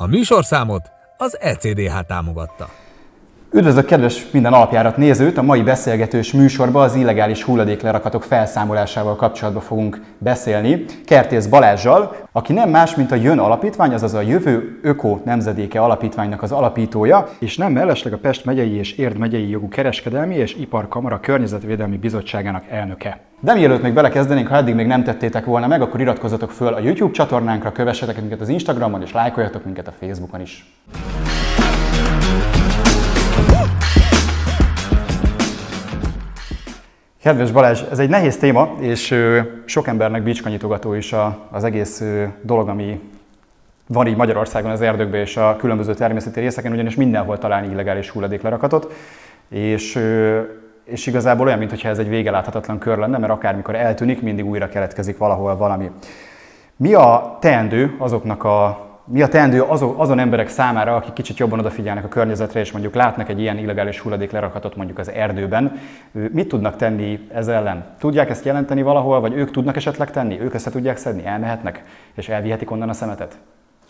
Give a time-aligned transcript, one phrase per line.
[0.00, 2.87] A műsorszámot az ECDH támogatta.
[3.52, 5.38] Üdvözlök kedves minden alapjárat nézőt!
[5.38, 10.84] A mai beszélgetős műsorban az illegális hulladéklerakatok felszámolásával kapcsolatban fogunk beszélni.
[11.04, 16.42] Kertész Balázsjal, aki nem más, mint a Jön Alapítvány, azaz a Jövő Öko Nemzedéke Alapítványnak
[16.42, 21.20] az alapítója, és nem mellesleg a Pest megyei és Érd megyei jogú kereskedelmi és iparkamara
[21.20, 23.20] környezetvédelmi bizottságának elnöke.
[23.40, 26.80] De mielőtt még belekezdenénk, ha eddig még nem tettétek volna meg, akkor iratkozzatok föl a
[26.80, 30.66] YouTube csatornánkra, kövessetek minket az Instagramon, és lájkoljatok minket a Facebookon is.
[37.22, 39.14] Kedves Balázs, ez egy nehéz téma, és
[39.64, 41.14] sok embernek bicskanyitogató is
[41.50, 42.02] az egész
[42.42, 43.00] dolog, ami
[43.86, 48.92] van így Magyarországon az erdőkben és a különböző természeti részeken, ugyanis mindenhol találni illegális hulladéklerakatot,
[49.48, 49.98] és,
[50.84, 54.68] és igazából olyan, mintha ez egy vége láthatatlan kör lenne, mert akármikor eltűnik, mindig újra
[54.68, 55.90] keletkezik valahol valami.
[56.76, 59.62] Mi a teendő azoknak a mi a teendő
[59.96, 64.00] azon emberek számára, akik kicsit jobban odafigyelnek a környezetre, és mondjuk látnak egy ilyen illegális
[64.00, 65.72] hulladék lerakatot mondjuk az erdőben,
[66.12, 67.84] mit tudnak tenni ez ellen?
[67.98, 70.40] Tudják ezt jelenteni valahol, vagy ők tudnak esetleg tenni?
[70.40, 71.84] Ők össze tudják szedni, elmehetnek,
[72.14, 73.38] és elvihetik onnan a szemetet?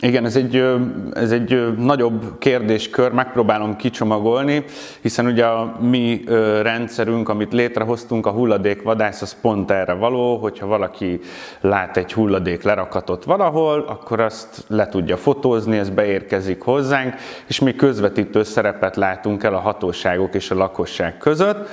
[0.01, 0.65] Igen, ez egy,
[1.13, 4.65] ez egy nagyobb kérdéskör, megpróbálom kicsomagolni,
[5.01, 6.25] hiszen ugye a mi
[6.63, 11.21] rendszerünk, amit létrehoztunk, a hulladékvadász, az pont erre való, hogyha valaki
[11.61, 17.15] lát egy hulladék lerakatot valahol, akkor azt le tudja fotózni, ez beérkezik hozzánk,
[17.47, 21.69] és mi közvetítő szerepet látunk el a hatóságok és a lakosság között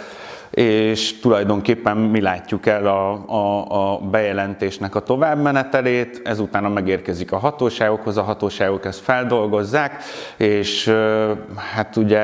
[0.56, 8.18] és tulajdonképpen mi látjuk el a, a, a bejelentésnek a továbbmenetelét, ezután megérkezik a hatóságokhoz,
[8.18, 10.04] a hatóságok ezt feldolgozzák,
[10.38, 10.94] és
[11.74, 12.22] hát ugye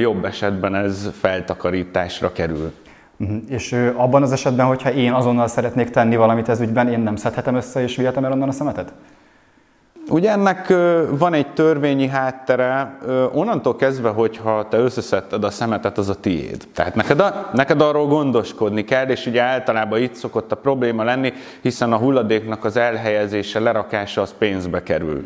[0.00, 2.72] jobb esetben ez feltakarításra kerül.
[3.16, 3.36] Uh-huh.
[3.48, 7.54] És abban az esetben, hogyha én azonnal szeretnék tenni valamit ez ügyben, én nem szedhetem
[7.54, 8.92] össze és vihetem el onnan a szemetet?
[10.12, 10.74] Ugye ennek
[11.10, 12.96] van egy törvényi háttere,
[13.32, 16.62] onnantól kezdve, hogyha te összeszedted a szemetet, az a tiéd.
[16.74, 21.32] Tehát neked, a, neked arról gondoskodni kell, és ugye általában itt szokott a probléma lenni,
[21.60, 25.24] hiszen a hulladéknak az elhelyezése, lerakása az pénzbe kerül.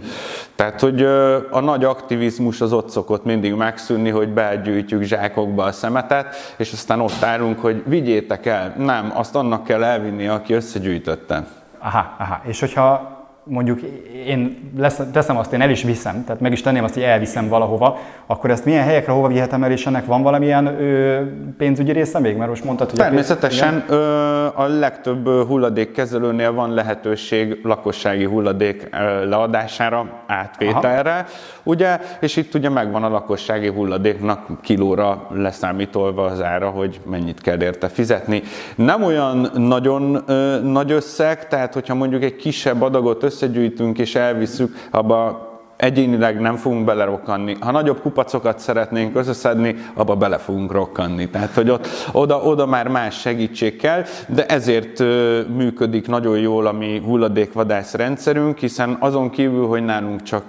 [0.55, 1.03] Tehát, hogy
[1.50, 7.00] a nagy aktivizmus az ott szokott mindig megszűnni, hogy begyűjtjük zsákokba a szemetet, és aztán
[7.00, 8.75] ott állunk, hogy vigyétek el.
[8.77, 11.47] Nem, azt annak kell elvinni, aki összegyűjtötte.
[11.78, 12.41] Aha, aha.
[12.44, 13.16] És hogyha
[13.49, 13.81] mondjuk
[14.27, 17.49] én lesz, teszem azt, én el is viszem, tehát meg is tenném azt, hogy elviszem
[17.49, 21.21] valahova, akkor ezt milyen helyekre hova vihetem el, és ennek van valamilyen ö,
[21.59, 22.37] pénzügyi része még?
[22.37, 28.89] Mert most mondtad, hogy Természetesen a, ö, a legtöbb hulladékkezelőnél van lehetőség lakossági hulladék
[29.25, 31.27] leadására, átvételre, Aha.
[31.63, 37.63] ugye, és itt ugye megvan a lakossági hulladéknak kilóra leszámítolva az ára, hogy mennyit kell
[37.63, 38.43] érte fizetni.
[38.77, 44.14] Nem olyan nagyon ö, nagy összeg, tehát hogyha mondjuk egy kisebb adagot össze összegyűjtünk és
[44.14, 45.46] elviszük, abba
[45.76, 47.56] egyénileg nem fogunk belerokkanni.
[47.60, 51.28] Ha nagyobb kupacokat szeretnénk összeszedni, abba bele fogunk rokkanni.
[51.28, 54.98] Tehát, hogy ott, oda, oda már más segítség kell, de ezért
[55.56, 60.44] működik nagyon jól a mi hulladékvadász rendszerünk, hiszen azon kívül, hogy nálunk csak,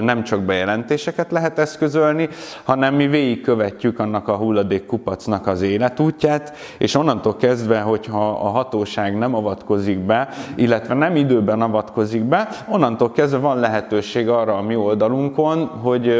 [0.00, 2.28] nem csak bejelentéseket lehet eszközölni,
[2.64, 9.34] hanem mi végigkövetjük annak a hulladékkupacnak az életútját, és onnantól kezdve, hogyha a hatóság nem
[9.34, 15.66] avatkozik be, illetve nem időben avatkozik be, onnantól kezdve van lehetőség arra a mi oldalunkon,
[15.66, 16.12] hogy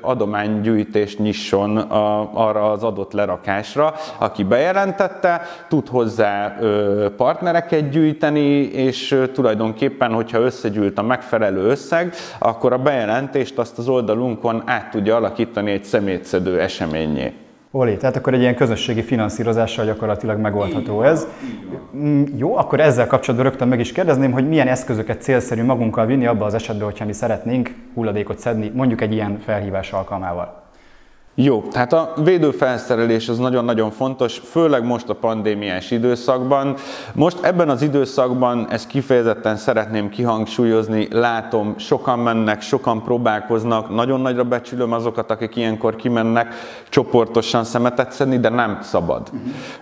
[0.00, 6.58] adománygyűjtést nyisson a, arra az adott lerakásra, aki bejelentette, tud hozzá
[7.16, 14.62] partnereket gyűjteni, és tulajdonképpen, hogyha összegyűlt a megfelelő összeg, akkor a bejelentést azt az oldalunkon
[14.66, 17.32] át tudja alakítani egy szemétszedő eseményé.
[17.74, 21.26] Oli, tehát akkor egy ilyen közösségi finanszírozással gyakorlatilag megoldható ez.
[21.96, 26.26] Mm, jó, akkor ezzel kapcsolatban rögtön meg is kérdezném, hogy milyen eszközöket célszerű magunkkal vinni
[26.26, 30.61] abba az esetben, hogyha mi szeretnénk hulladékot szedni, mondjuk egy ilyen felhívás alkalmával.
[31.34, 36.76] Jó, tehát a védőfelszerelés az nagyon-nagyon fontos, főleg most a pandémiás időszakban.
[37.14, 44.44] Most ebben az időszakban ezt kifejezetten szeretném kihangsúlyozni, látom, sokan mennek, sokan próbálkoznak, nagyon nagyra
[44.44, 46.54] becsülöm azokat, akik ilyenkor kimennek
[46.88, 49.30] csoportosan szemetet szedni, de nem szabad.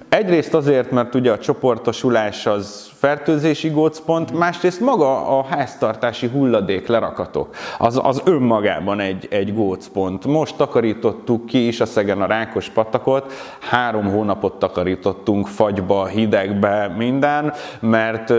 [0.08, 7.54] Egyrészt azért, mert ugye a csoportosulás az fertőzési gócpont, másrészt maga a háztartási hulladék lerakatok,
[7.78, 10.26] az, az önmagában egy, egy gócpont.
[10.26, 16.94] Most takarítottuk húztuk ki is a Szegen a Rákos patakot, három hónapot takarítottunk fagyba, hidegbe,
[16.96, 18.30] minden, mert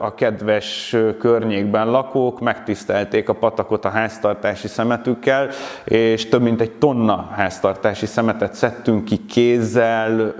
[0.00, 5.48] a kedves környékben lakók megtisztelték a patakot a háztartási szemetükkel,
[5.84, 10.34] és több mint egy tonna háztartási szemetet szedtünk ki kézzel,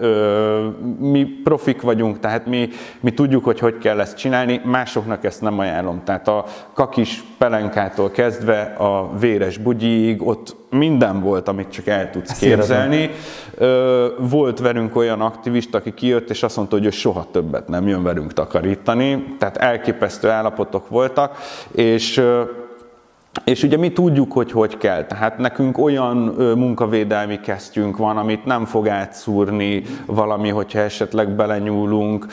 [0.98, 2.68] mi profik vagyunk, tehát mi,
[3.00, 6.02] mi tudjuk, hogy hogy kell ezt csinálni, másoknak ezt nem ajánlom.
[6.04, 12.30] Tehát a kakis pelenkától kezdve a véres bugyig, ott minden volt, amit csak el tudsz
[12.30, 13.10] ezt képzelni.
[14.18, 18.02] Volt velünk olyan aktivista, aki kijött, és azt mondta, hogy ő soha többet nem jön
[18.02, 21.36] velünk takarítani, tehát elképesztő állapotok voltak,
[21.70, 22.22] és
[23.44, 25.04] és ugye mi tudjuk, hogy hogy kell.
[25.04, 26.16] Tehát nekünk olyan
[26.56, 32.26] munkavédelmi kesztyünk van, amit nem fog átszúrni valami, hogyha esetleg belenyúlunk,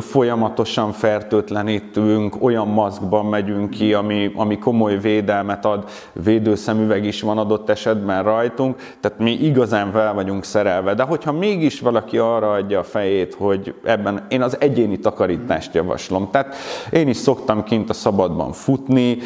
[0.00, 7.68] folyamatosan fertőtlenítünk, olyan maszkban megyünk ki, ami, ami komoly védelmet ad, védőszemüveg is van adott
[7.68, 10.94] esetben rajtunk, tehát mi igazán fel vagyunk szerelve.
[10.94, 16.28] De hogyha mégis valaki arra adja a fejét, hogy ebben én az egyéni takarítást javaslom.
[16.30, 16.54] Tehát
[16.90, 19.18] én is szoktam kint a szabadban futni,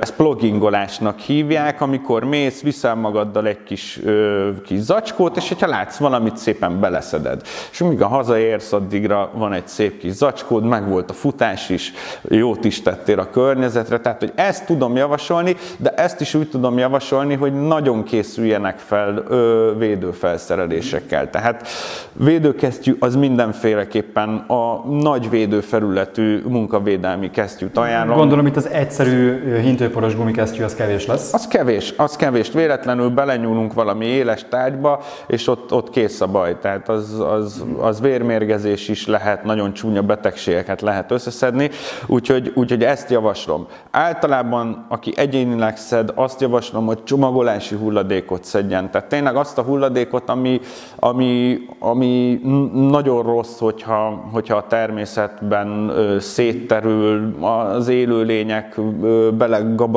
[0.00, 5.96] ez plugingolásnak hívják, amikor mész, viszel magaddal egy kis, ö, kis zacskót, és hogyha látsz
[5.96, 7.42] valamit, szépen beleszeded.
[7.70, 11.92] És amíg a hazaérsz, addigra van egy szép kis zacskód, meg volt a futás is,
[12.28, 16.78] jót is tettél a környezetre, tehát hogy ezt tudom javasolni, de ezt is úgy tudom
[16.78, 21.30] javasolni, hogy nagyon készüljenek fel ö, védőfelszerelésekkel.
[21.30, 21.68] Tehát
[22.12, 28.16] védőkesztyű az mindenféleképpen a nagy védőfelületű munkavédelmi kesztyűt ajánlom.
[28.16, 31.34] Gondolom itt az egyszerű hintőporos gumikesztyű az kevés lesz.
[31.34, 32.50] Az kevés, az kevés.
[32.50, 36.58] Véletlenül belenyúlunk valami éles tárgyba, és ott, ott kész a baj.
[36.60, 41.70] Tehát az, az, az vérmérgezés is lehet, nagyon csúnya betegségeket lehet összeszedni,
[42.06, 43.66] úgyhogy, úgyhogy ezt javaslom.
[43.90, 48.90] Általában, aki egyénileg szed, azt javaslom, hogy csomagolási hulladékot szedjen.
[48.90, 50.60] Tehát tényleg azt a hulladékot, ami,
[50.96, 52.40] ami, ami
[52.72, 58.80] nagyon rossz, hogyha, hogyha a természetben szétterül, az élőlények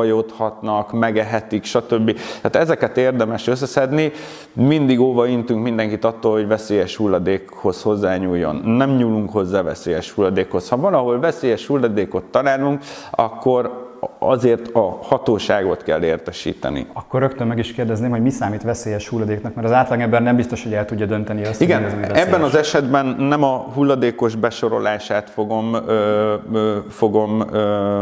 [0.09, 2.19] belegabajodhatnak, megehetik, stb.
[2.41, 4.11] Tehát ezeket érdemes összeszedni.
[4.53, 8.55] Mindig óva intünk mindenkit attól, hogy veszélyes hulladékhoz hozzányúljon.
[8.55, 10.69] Nem nyúlunk hozzá veszélyes hulladékhoz.
[10.69, 13.88] Ha valahol veszélyes hulladékot találunk, akkor
[14.19, 16.87] azért a hatóságot kell értesíteni.
[16.93, 20.63] Akkor rögtön meg is kérdezném, hogy mi számít veszélyes hulladéknak, mert az átlagember nem biztos,
[20.63, 21.61] hogy el tudja dönteni azt.
[21.61, 28.01] Igen, hogy ebben az esetben nem a hulladékos besorolását fogom, ö, ö, fogom ö,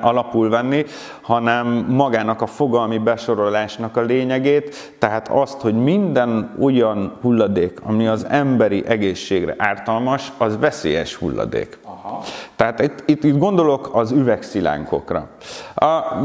[0.00, 0.84] alapul venni,
[1.20, 8.26] hanem magának a fogalmi besorolásnak a lényegét, tehát azt, hogy minden olyan hulladék, ami az
[8.28, 11.78] emberi egészségre ártalmas, az veszélyes hulladék.
[12.02, 12.22] Aha.
[12.56, 15.28] Tehát itt, itt, itt gondolok az üvegszilánkokra.
[15.74, 16.20] A,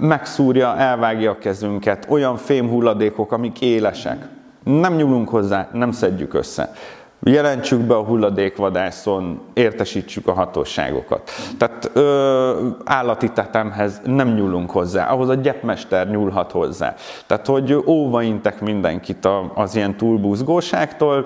[0.00, 4.28] megszúrja, elvágja a kezünket, olyan fémhulladékok, amik élesek.
[4.64, 6.72] Nem nyúlunk hozzá, nem szedjük össze
[7.22, 11.30] jelentsük be a hulladékvadászon, értesítsük a hatóságokat.
[11.58, 16.94] Tehát ö, állati tetemhez nem nyúlunk hozzá, ahhoz a gyepmester nyúlhat hozzá.
[17.26, 21.24] Tehát, hogy óvaintek mindenkit az ilyen túlbúzgóságtól,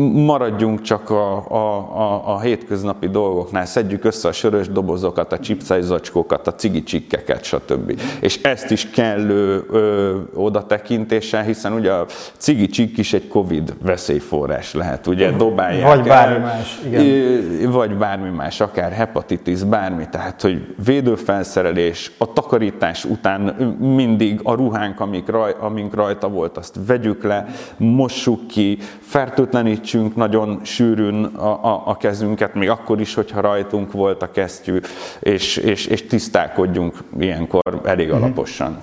[0.00, 6.46] maradjunk csak a, a, a, a hétköznapi dolgoknál, szedjük össze a sörös dobozokat, a csipszájzacskókat,
[6.46, 8.00] a cigi csikkeket, stb.
[8.20, 12.06] És ezt is kellő ö, oda tekintéssel, hiszen ugye a
[12.36, 17.70] cigi csik is egy Covid veszélyforrás lehet, ugye dobálják Vagy bármi el, más, igen.
[17.70, 23.40] Vagy bármi más, akár hepatitis, bármi, tehát hogy védőfelszerelés, a takarítás után
[23.78, 27.46] mindig a ruhánk, amik, raj, amink rajta volt, azt vegyük le,
[27.76, 33.92] mossuk ki, fertőtlenít említsünk nagyon sűrűn a, a, a kezünket, még akkor is, hogyha rajtunk
[33.92, 34.78] volt a kesztyű,
[35.20, 38.22] és, és, és tisztálkodjunk ilyenkor elég mm-hmm.
[38.22, 38.78] alaposan.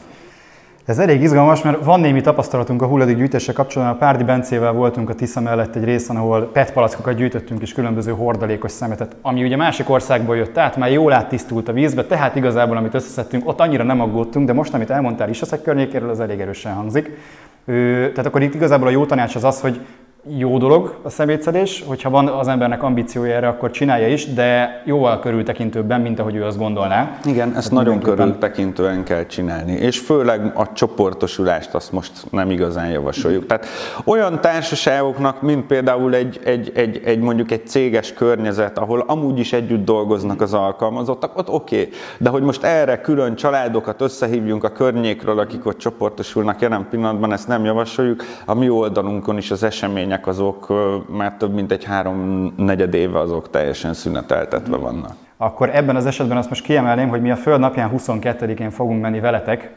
[0.86, 3.96] Ez elég izgalmas, mert van némi tapasztalatunk a hulladékgyűjtéssel kapcsolatban.
[3.96, 8.12] A Párdi Bencével voltunk a Tisza mellett egy részen, ahol PET palackokat gyűjtöttünk és különböző
[8.12, 12.78] hordalékos szemetet, ami ugye másik országból jött át, már jól áttisztult a vízbe, tehát igazából
[12.78, 16.40] amit összeszedtünk, ott annyira nem aggódtunk, de most, amit elmondtál is a környékéről, az elég
[16.40, 17.18] erősen hangzik.
[17.66, 19.80] Tehát akkor itt igazából a jó tanács az az, hogy
[20.28, 25.20] jó dolog a szemétszedés, hogyha van az embernek ambíciója erre, akkor csinálja is, de jóval
[25.20, 27.18] körültekintőbben, mint ahogy ő azt gondolná.
[27.26, 32.90] Igen, ezt Tehát nagyon körültekintően kell csinálni, és főleg a csoportosulást azt most nem igazán
[32.90, 33.46] javasoljuk.
[33.46, 33.66] Tehát
[34.06, 39.54] olyan társaságoknak, mint például egy, egy, egy, egy mondjuk egy céges környezet, ahol amúgy is
[39.54, 41.90] együtt dolgoznak az alkalmazottak, ott oké, okay.
[42.18, 47.48] de hogy most erre külön családokat összehívjunk a környékről, akik ott csoportosulnak, jelen pillanatban ezt
[47.48, 50.68] nem javasoljuk, a mi oldalunkon is az esemény események azok
[51.08, 55.14] már több mint egy három negyed éve azok teljesen szüneteltetve vannak.
[55.38, 59.20] akkor ebben az esetben azt most kiemelném, hogy mi a Föld napján 22-én fogunk menni
[59.20, 59.72] veletek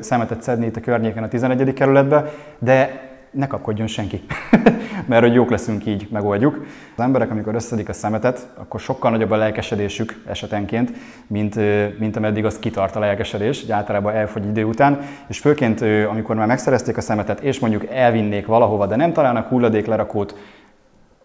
[0.00, 1.72] szemetet szedni itt a környéken a 11.
[1.72, 3.00] kerületbe, de
[3.36, 4.22] ne kapkodjon senki,
[5.08, 6.66] mert hogy jók leszünk így, megoldjuk.
[6.96, 10.92] Az emberek, amikor összedik a szemetet, akkor sokkal nagyobb a lelkesedésük esetenként,
[11.26, 11.54] mint,
[11.98, 16.46] mint ameddig az kitart a lelkesedés, hogy általában elfogy idő után, és főként amikor már
[16.46, 20.36] megszerezték a szemetet, és mondjuk elvinnék valahova, de nem találnak hulladéklerakót,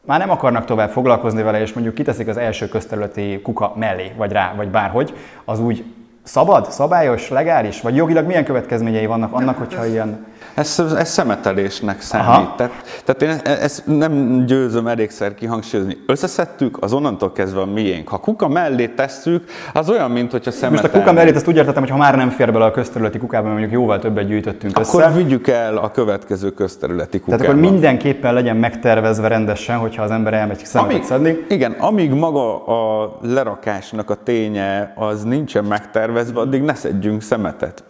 [0.05, 4.31] már nem akarnak tovább foglalkozni vele, és mondjuk kiteszik az első közterületi kuka mellé, vagy
[4.31, 5.13] rá, vagy bárhogy,
[5.45, 5.83] az úgy
[6.31, 12.49] szabad, szabályos, legális, vagy jogilag milyen következményei vannak annak, hogyha ilyen ez, ez szemetelésnek számít.
[12.55, 12.71] Tehát,
[13.05, 15.97] tehát én e- ezt nem győzöm elégszer kihangsúlyozni.
[16.07, 18.07] Összeszedtük, az onnantól kezdve a miénk.
[18.07, 20.81] Ha kuka mellé tesszük, az olyan, mint hogyha szemetelni.
[20.81, 23.17] Most a kuka mellé, ezt úgy értettem, hogy ha már nem fér bele a közterületi
[23.17, 25.11] kukába, mondjuk jóval többet gyűjtöttünk Akkor össze.
[25.11, 27.37] vigyük el a következő közterületi kukába.
[27.41, 31.45] Tehát akkor mindenképpen legyen megtervezve rendesen, hogyha az ember elmegy szemetet amíg, szedni.
[31.49, 37.83] Igen, amíg maga a lerakásnak a ténye az nincsen megtervezve, addig ne szedjünk szemetet.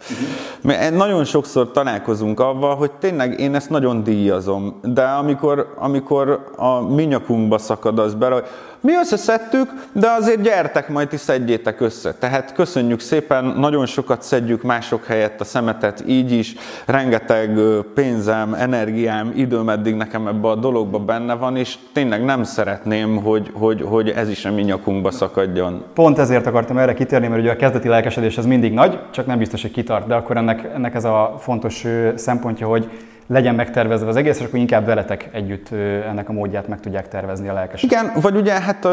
[0.62, 6.80] Mert nagyon sokszor találkozunk avval, hogy tényleg én ezt nagyon díjazom, de amikor, amikor a
[6.80, 8.46] minyakunkba szakad az bele, hogy
[8.82, 12.14] mi összeszedtük, de azért gyertek, majd is szedjétek össze.
[12.14, 16.54] Tehát köszönjük szépen, nagyon sokat szedjük mások helyett a szemetet, így is.
[16.86, 17.58] Rengeteg
[17.94, 23.50] pénzem, energiám, időm eddig nekem ebbe a dologba benne van, és tényleg nem szeretném, hogy,
[23.52, 25.84] hogy, hogy ez is a mi nyakunkba szakadjon.
[25.94, 29.38] Pont ezért akartam erre kitérni, mert ugye a kezdeti lelkesedés az mindig nagy, csak nem
[29.38, 31.84] biztos, hogy kitart, de akkor ennek, ennek ez a fontos
[32.14, 32.90] szempontja, hogy
[33.32, 35.68] legyen megtervezve az egész, és akkor inkább veletek együtt
[36.08, 37.90] ennek a módját meg tudják tervezni a lelkesek.
[37.90, 38.88] Igen, vagy ugye hát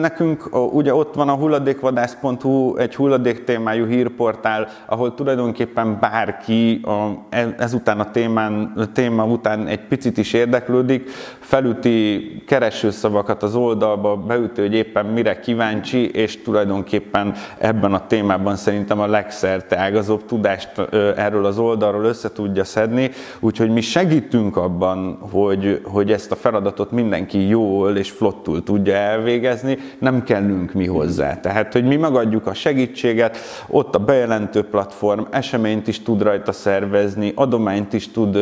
[0.00, 7.54] nekünk ugye ott van a hulladékvadász.hu, egy hulladék témájú hírportál, ahol tulajdonképpen bárki a, e,
[7.58, 14.60] ezután a témán, a téma után egy picit is érdeklődik, felüti keresőszavakat az oldalba, beüti,
[14.60, 20.78] hogy éppen mire kíváncsi, és tulajdonképpen ebben a témában szerintem a legszerte ágazóbb tudást
[21.16, 23.10] erről az oldalról össze tudja szedni,
[23.40, 29.78] úgyhogy mi segítünk abban, hogy, hogy ezt a feladatot mindenki jól és flottul tudja elvégezni,
[29.98, 31.40] nem kellünk mi hozzá.
[31.40, 33.36] Tehát, hogy mi megadjuk a segítséget,
[33.68, 38.38] ott a bejelentő platform eseményt is tud rajta szervezni, adományt is tud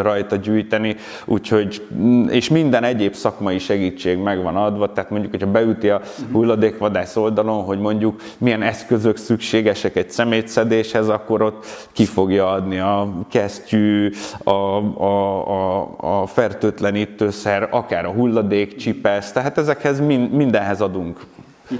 [0.00, 1.86] rajta gyűjteni, úgyhogy,
[2.28, 6.00] és minden egyéb szakmai segítség meg van adva, tehát mondjuk, hogyha beüti a
[6.32, 13.08] hulladékvadász oldalon, hogy mondjuk milyen eszközök szükségesek egy szemétszedéshez, akkor ott ki fogja adni a
[13.30, 14.10] kesztyű,
[14.48, 21.26] a, a, a, a fertőtlenítőszer, akár a hulladék, csipesz, tehát ezekhez mind, mindenhez adunk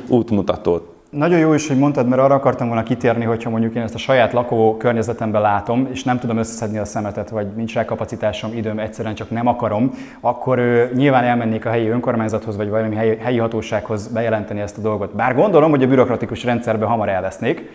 [0.09, 0.97] útmutatót.
[1.11, 3.99] Nagyon jó is, hogy mondtad, mert arra akartam volna kitérni, hogyha mondjuk én ezt a
[3.99, 8.79] saját lakó környezetemben látom, és nem tudom összeszedni a szemetet, vagy nincs rá kapacitásom, időm,
[8.79, 13.39] egyszerűen csak nem akarom, akkor ő, nyilván elmennék a helyi önkormányzathoz, vagy valami helyi, helyi
[13.39, 15.15] hatósághoz bejelenteni ezt a dolgot.
[15.15, 17.71] Bár gondolom, hogy a bürokratikus rendszerben hamar elvesznék,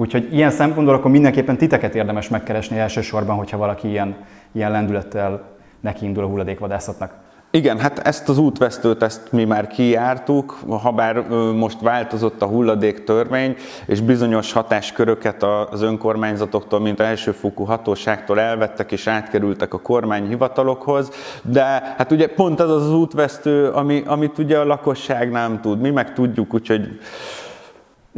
[0.00, 4.16] Úgyhogy ilyen szempontból akkor mindenképpen titeket érdemes megkeresni elsősorban, hogyha valaki ilyen,
[4.52, 5.42] ilyen lendülettel
[5.80, 7.12] nekiindul a hulladékvadászatnak.
[7.50, 13.04] Igen, hát ezt az útvesztőt, ezt mi már kijártuk, ha bár most változott a hulladék
[13.04, 21.10] törvény, és bizonyos hatásköröket az önkormányzatoktól, mint elsőfokú hatóságtól elvettek és átkerültek a kormányhivatalokhoz,
[21.42, 25.90] de hát ugye pont ez az útvesztő, ami, amit ugye a lakosság nem tud, mi
[25.90, 26.98] meg tudjuk, úgyhogy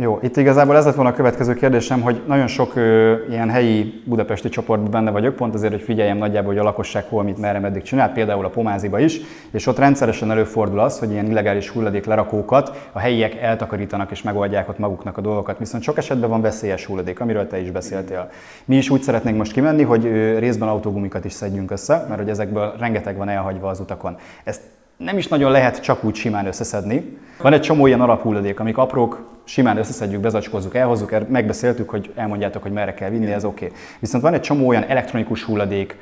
[0.01, 4.03] jó, itt igazából ez lett volna a következő kérdésem, hogy nagyon sok ö, ilyen helyi
[4.05, 7.59] budapesti csoportban benne vagyok, pont azért, hogy figyeljem nagyjából, hogy a lakosság hol mit merre
[7.59, 12.05] meddig csinál, például a Pomáziba is, és ott rendszeresen előfordul az, hogy ilyen illegális hulladék
[12.05, 16.87] lerakókat a helyiek eltakarítanak és megoldják ott maguknak a dolgokat, viszont sok esetben van veszélyes
[16.87, 18.31] hulladék, amiről te is beszéltél.
[18.65, 22.31] Mi is úgy szeretnénk most kimenni, hogy ö, részben autógumikat is szedjünk össze, mert hogy
[22.31, 24.17] ezekből rengeteg van elhagyva az utakon.
[24.45, 24.61] Ezt
[25.05, 27.19] nem is nagyon lehet csak úgy simán összeszedni.
[27.43, 32.73] Van egy csomó ilyen alaphulladék, amik aprók, simán összeszedjük, bezacskozzuk, elhozzuk, megbeszéltük, hogy elmondjátok, hogy
[32.73, 33.65] merre kell vinni, ez oké.
[33.65, 33.79] Okay.
[33.99, 35.97] Viszont van egy csomó olyan elektronikus hulladék,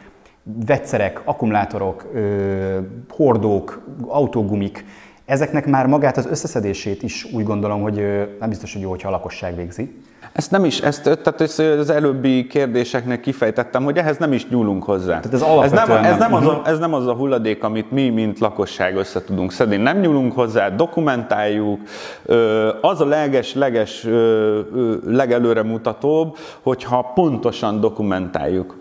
[0.67, 2.13] vegyszerek, akkumulátorok,
[3.09, 4.85] hordók, autógumik,
[5.25, 7.95] ezeknek már magát az összeszedését is úgy gondolom, hogy
[8.41, 10.03] nem biztos, hogy jó, hogyha a lakosság végzi.
[10.39, 11.41] Ezt nem is, ezt, tehát
[11.79, 15.21] az előbbi kérdéseknek kifejtettem, hogy ehhez nem is nyúlunk hozzá.
[15.21, 18.09] Tehát ez, ez, nem, ez, nem az a, ez nem az a hulladék, amit mi,
[18.09, 19.77] mint lakosság össze tudunk szedni.
[19.77, 21.81] Nem nyúlunk hozzá, dokumentáljuk.
[22.81, 24.07] Az a leges, leges,
[25.07, 28.77] legelőre mutatóbb, hogyha pontosan dokumentáljuk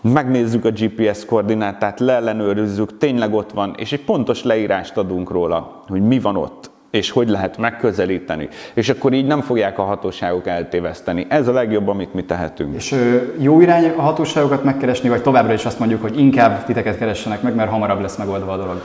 [0.00, 6.02] megnézzük a GPS koordinátát, leellenőrizzük, tényleg ott van, és egy pontos leírást adunk róla, hogy
[6.02, 8.48] mi van ott és hogy lehet megközelíteni.
[8.74, 11.26] És akkor így nem fogják a hatóságok eltéveszteni.
[11.28, 12.74] Ez a legjobb, amit mi tehetünk.
[12.74, 12.94] És
[13.38, 17.54] jó irány a hatóságokat megkeresni, vagy továbbra is azt mondjuk, hogy inkább titeket keressenek meg,
[17.54, 18.82] mert hamarabb lesz megoldva a dolog?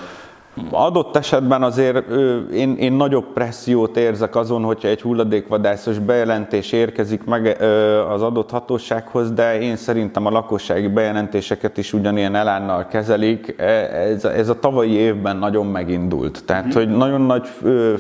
[0.72, 2.12] Adott esetben azért
[2.54, 7.62] én, én nagyobb pressziót érzek azon, hogyha egy hulladékvadászos bejelentés érkezik meg
[8.10, 13.56] az adott hatósághoz, de én szerintem a lakossági bejelentéseket is ugyanilyen elánnal kezelik.
[13.58, 16.44] E, ez, ez a tavalyi évben nagyon megindult.
[16.46, 16.72] Tehát, mm.
[16.72, 17.48] hogy nagyon nagy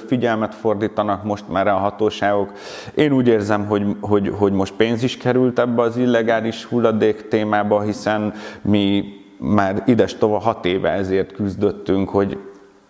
[0.07, 2.51] figyelmet fordítanak most már a hatóságok.
[2.95, 7.81] Én úgy érzem, hogy, hogy, hogy most pénz is került ebbe az illegális hulladék témába,
[7.81, 12.37] hiszen mi már ides tova hat éve ezért küzdöttünk, hogy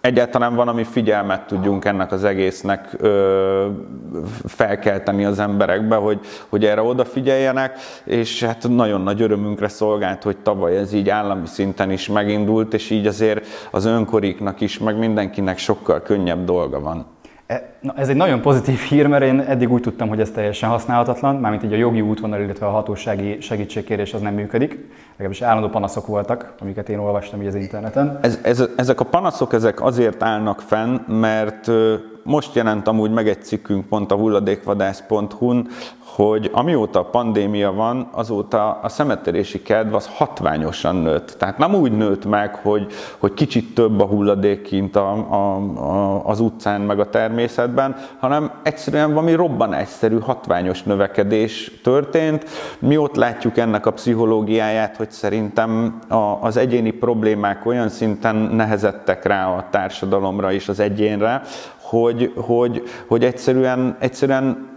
[0.01, 3.67] egyáltalán van, ami figyelmet tudjunk ennek az egésznek ö,
[4.45, 10.77] felkelteni az emberekbe, hogy, hogy erre odafigyeljenek, és hát nagyon nagy örömünkre szolgált, hogy tavaly
[10.77, 16.01] ez így állami szinten is megindult, és így azért az önkoriknak is, meg mindenkinek sokkal
[16.01, 17.05] könnyebb dolga van.
[17.47, 20.69] E, na, ez egy nagyon pozitív hír, mert én eddig úgy tudtam, hogy ez teljesen
[20.69, 24.89] használhatatlan, mármint így a jogi útvonal, illetve a hatósági segítségkérés az nem működik.
[25.11, 28.19] Legalábbis állandó panaszok voltak, amiket én olvastam így az interneten.
[28.21, 31.71] Ez, ez, ezek a panaszok ezek azért állnak fenn, mert
[32.27, 35.67] most jelent amúgy meg egy cikkünk pont a hulladékvadász.hu-n,
[36.17, 41.35] hogy amióta a pandémia van, azóta a szemetelési kedv az hatványosan nőtt.
[41.39, 46.25] Tehát nem úgy nőtt meg, hogy, hogy kicsit több a hulladék kint a, a, a,
[46.25, 52.45] az utcán meg a természetben, hanem egyszerűen valami robbanásszerű hatványos növekedés történt.
[52.79, 59.25] Mi ott látjuk ennek a pszichológiáját, hogy szerintem a, az egyéni problémák olyan szinten nehezettek
[59.25, 61.41] rá a társadalomra és az egyénre,
[61.89, 64.67] hogy, hogy, hogy egyszerűen, egyszerűen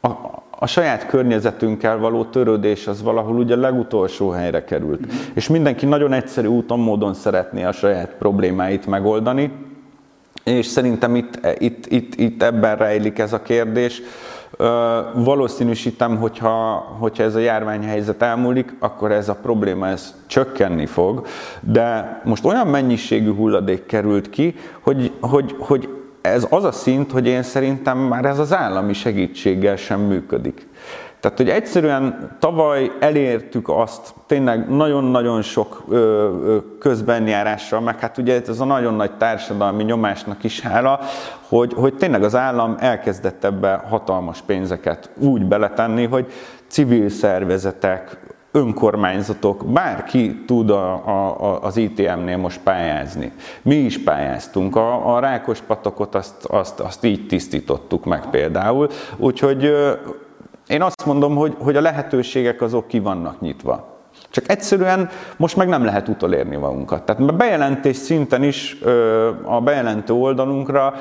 [0.00, 0.08] a,
[0.50, 5.12] a saját környezetünkkel való törődés az valahol ugye legutolsó helyre került.
[5.34, 9.52] És mindenki nagyon egyszerű úton, módon szeretné a saját problémáit megoldani,
[10.44, 14.02] és szerintem itt, itt, itt, itt ebben rejlik ez a kérdés.
[15.14, 21.26] Valószínűsítem, hogyha, hogyha ez a járványhelyzet elmúlik, akkor ez a probléma ez csökkenni fog,
[21.60, 27.26] de most olyan mennyiségű hulladék került ki, hogy, hogy, hogy ez az a szint, hogy
[27.26, 30.68] én szerintem már ez az állami segítséggel sem működik.
[31.20, 35.84] Tehát, hogy egyszerűen tavaly elértük azt, tényleg nagyon-nagyon sok
[36.78, 41.00] közbenjárással, meg hát ugye ez a nagyon nagy társadalmi nyomásnak is hála,
[41.48, 46.32] hogy, hogy tényleg az állam elkezdett ebbe hatalmas pénzeket úgy beletenni, hogy
[46.66, 48.18] civil szervezetek,
[48.52, 53.32] önkormányzatok, bárki tud a, a, az ITM-nél most pályázni.
[53.62, 59.72] Mi is pályáztunk, a, a rákos patakot azt, azt, azt így tisztítottuk meg például, úgyhogy
[60.66, 63.99] én azt mondom, hogy, hogy a lehetőségek azok ki vannak nyitva.
[64.30, 67.02] Csak egyszerűen most meg nem lehet utolérni magunkat.
[67.02, 68.78] Tehát bejelentés szinten is
[69.42, 70.94] a bejelentő oldalunkra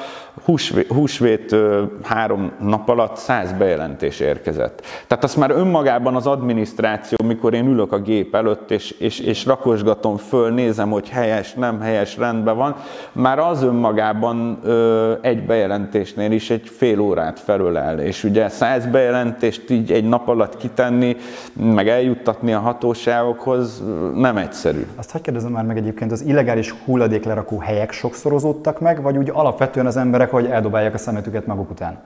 [0.45, 1.55] húsvét, húsvét
[2.03, 4.81] három nap alatt száz bejelentés érkezett.
[5.07, 9.45] Tehát azt már önmagában az adminisztráció, mikor én ülök a gép előtt, és, és, és
[9.45, 12.75] rakosgatom föl, nézem, hogy helyes, nem helyes, rendben van,
[13.11, 14.59] már az önmagában
[15.21, 17.99] egy bejelentésnél is egy fél órát felölel.
[17.99, 21.15] És ugye száz bejelentést így egy nap alatt kitenni,
[21.53, 23.83] meg eljuttatni a hatóság, hatóságokhoz
[24.15, 24.87] nem egyszerű.
[24.95, 29.85] Azt hogy kérdezem már meg egyébként, az illegális hulladéklerakó helyek sokszorozódtak meg, vagy úgy alapvetően
[29.85, 31.99] az emberek, hogy eldobálják a szemetüket maguk után?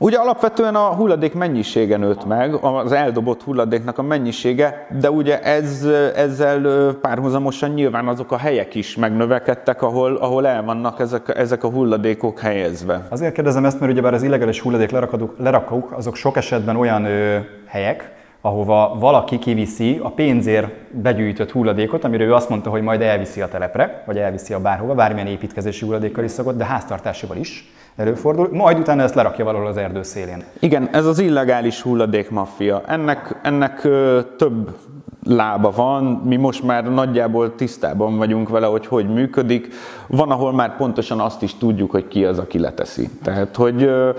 [0.00, 5.86] Ugye alapvetően a hulladék mennyisége nőtt meg, az eldobott hulladéknak a mennyisége, de ugye ez,
[6.14, 11.70] ezzel párhuzamosan nyilván azok a helyek is megnövekedtek, ahol, ahol el vannak ezek, ezek a
[11.70, 13.06] hulladékok helyezve.
[13.08, 17.38] Azért kérdezem ezt, mert ugyebár az illegális hulladék lerakók, lerakók azok sok esetben olyan ö,
[17.66, 23.40] helyek, ahova valaki kiviszi a pénzért begyűjtött hulladékot, amiről ő azt mondta, hogy majd elviszi
[23.40, 28.48] a telepre, vagy elviszi a bárhova, bármilyen építkezési hulladékkal is szokott, de háztartásival is előfordul,
[28.52, 30.44] majd utána ezt lerakja valahol az erdő szélén.
[30.60, 32.82] Igen, ez az illegális hulladékmaffia.
[32.86, 34.76] Ennek, ennek ö, több
[35.24, 39.74] lába van, mi most már nagyjából tisztában vagyunk vele, hogy hogy működik.
[40.06, 43.08] Van, ahol már pontosan azt is tudjuk, hogy ki az, aki leteszi.
[43.22, 44.10] Tehát, hogy ö,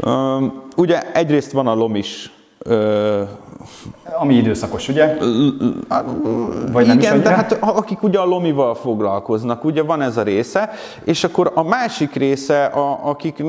[0.00, 0.44] ö,
[0.76, 2.30] ugye egyrészt van a lomis
[4.18, 5.16] ami időszakos, ugye?
[6.72, 10.22] Vagy nem Igen, is de hát akik ugye a lomival foglalkoznak, ugye van ez a
[10.22, 10.70] része,
[11.04, 13.42] és akkor a másik része, a, akik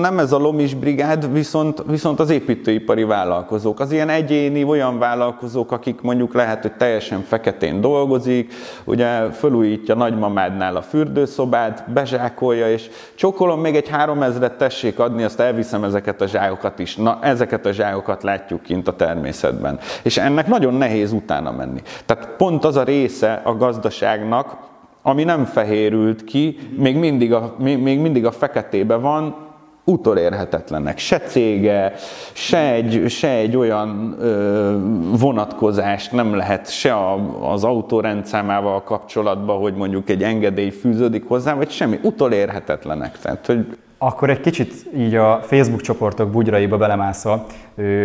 [0.00, 5.72] nem ez a lomis brigád, viszont, viszont az építőipari vállalkozók, az ilyen egyéni olyan vállalkozók,
[5.72, 8.52] akik mondjuk lehet, hogy teljesen feketén dolgozik,
[8.84, 15.40] ugye fölújítja nagymamádnál a fürdőszobát, bezsákolja, és csokolom még egy három ezret tessék adni, azt
[15.40, 16.96] elviszem ezeket a zsákokat is.
[16.96, 19.53] Na, ezeket a zsákokat látjuk kint a természetben.
[20.02, 21.80] És ennek nagyon nehéz utána menni.
[22.06, 24.56] Tehát pont az a része a gazdaságnak,
[25.02, 29.44] ami nem fehérült ki, még mindig a, még, mindig a feketébe van,
[29.84, 30.98] utolérhetetlenek.
[30.98, 31.92] Se cége,
[32.32, 34.76] se egy, se egy olyan ö,
[35.18, 41.70] vonatkozást nem lehet se a, az autórendszámával kapcsolatban, hogy mondjuk egy engedély fűződik hozzá, vagy
[41.70, 41.98] semmi.
[42.02, 43.18] Utolérhetetlenek.
[43.18, 47.46] Tehát, hogy akkor egy kicsit így a Facebook csoportok bugyraiba belemászva,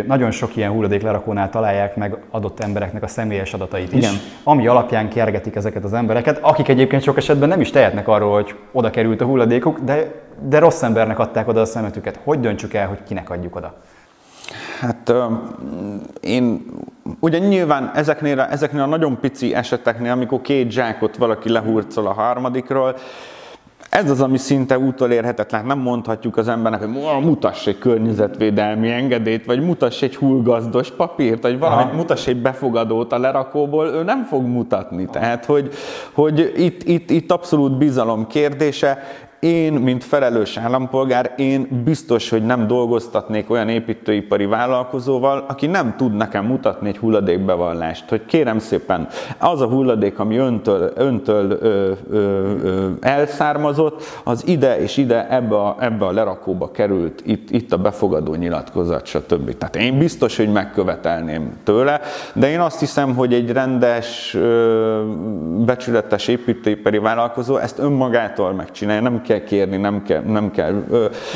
[0.08, 4.14] nagyon sok ilyen hulladéklerakónál találják meg adott embereknek a személyes adatait is, Igen.
[4.44, 8.56] ami alapján kergetik ezeket az embereket, akik egyébként sok esetben nem is tehetnek arról, hogy
[8.72, 10.12] oda került a hulladékuk, de,
[10.48, 12.20] de rossz embernek adták oda a szemetüket.
[12.24, 13.74] Hogy döntsük el, hogy kinek adjuk oda?
[14.80, 15.14] Hát
[16.22, 16.66] én
[17.20, 22.96] ugye nyilván ezeknél, ezeknél a nagyon pici eseteknél, amikor két zsákot valaki lehurcol a harmadikról,
[23.90, 25.66] ez az, ami szinte utolérhetetlen.
[25.66, 31.60] Nem mondhatjuk az embernek, hogy mutass egy környezetvédelmi engedélyt, vagy mutass egy hullgazdos papírt, vagy
[31.60, 35.06] valamit, mutass egy befogadót a lerakóból, ő nem fog mutatni.
[35.06, 35.70] Tehát, hogy,
[36.12, 39.04] hogy itt, itt, itt abszolút bizalom kérdése
[39.40, 46.16] én, mint felelős állampolgár, én biztos, hogy nem dolgoztatnék olyan építőipari vállalkozóval, aki nem tud
[46.16, 52.54] nekem mutatni egy hulladékbevallást, hogy kérem szépen, az a hulladék, ami öntől, öntől ö, ö,
[52.64, 57.78] ö, elszármazott, az ide és ide ebbe a, ebbe a lerakóba került, itt, itt a
[57.78, 59.58] befogadó nyilatkozat, stb.
[59.58, 62.02] Tehát én biztos, hogy megkövetelném tőle,
[62.34, 65.04] de én azt hiszem, hogy egy rendes, ö,
[65.66, 70.22] becsületes építőipari vállalkozó ezt önmagától megcsinálja, nem kell kérni, nem kell...
[70.22, 70.72] Nem kell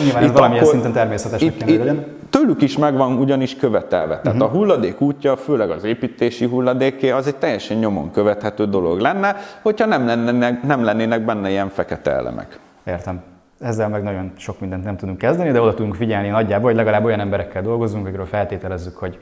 [0.04, 2.06] Nyilván ez valamilyen akkor, szinten természetesnek itt, kell legyen.
[2.30, 4.20] Tőlük is megvan ugyanis követelve.
[4.20, 4.54] Tehát uh-huh.
[4.54, 9.86] a hulladék útja, főleg az építési hulladéké, az egy teljesen nyomon követhető dolog lenne, hogyha
[9.86, 12.60] nem lennének, nem lennének benne ilyen fekete elemek.
[12.84, 13.22] Értem.
[13.60, 17.04] Ezzel meg nagyon sok mindent nem tudunk kezdeni, de oda tudunk figyelni nagyjából, hogy legalább
[17.06, 19.20] olyan emberekkel dolgozunk, akikről feltételezzük, hogy